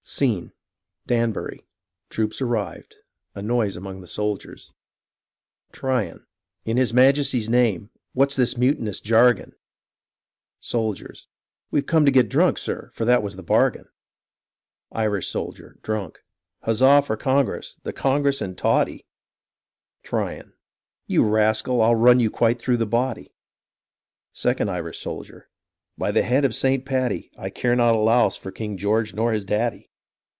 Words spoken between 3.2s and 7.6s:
\_A noise among the soldiers'} Tryon In his Majesty's